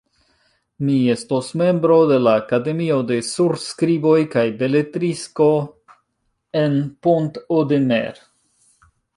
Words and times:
Mi 0.85 0.93
estos 1.15 1.49
membro 1.61 1.97
de 2.11 2.17
la 2.27 2.33
Akademio 2.41 2.97
de 3.13 3.19
Surskriboj 3.29 4.15
kaj 4.37 4.47
Beletrisko 4.63 5.51
en 6.63 6.83
Pont-Audemer! 7.09 8.23